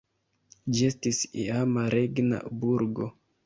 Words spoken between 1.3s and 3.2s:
iama regna burgo.